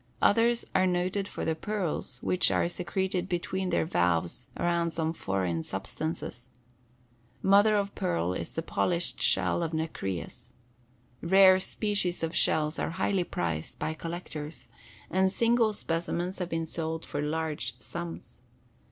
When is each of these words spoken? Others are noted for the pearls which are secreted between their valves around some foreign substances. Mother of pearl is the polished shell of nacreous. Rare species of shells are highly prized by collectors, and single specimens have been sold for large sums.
Others 0.23 0.65
are 0.73 0.87
noted 0.87 1.27
for 1.27 1.45
the 1.45 1.53
pearls 1.53 2.17
which 2.23 2.49
are 2.49 2.67
secreted 2.67 3.29
between 3.29 3.69
their 3.69 3.85
valves 3.85 4.47
around 4.57 4.89
some 4.89 5.13
foreign 5.13 5.61
substances. 5.61 6.49
Mother 7.43 7.75
of 7.75 7.93
pearl 7.93 8.33
is 8.33 8.49
the 8.49 8.63
polished 8.63 9.21
shell 9.21 9.61
of 9.61 9.75
nacreous. 9.75 10.53
Rare 11.21 11.59
species 11.59 12.23
of 12.23 12.35
shells 12.35 12.79
are 12.79 12.89
highly 12.97 13.23
prized 13.23 13.77
by 13.77 13.93
collectors, 13.93 14.69
and 15.11 15.31
single 15.31 15.71
specimens 15.71 16.39
have 16.39 16.49
been 16.49 16.65
sold 16.65 17.05
for 17.05 17.21
large 17.21 17.75
sums. 17.79 18.41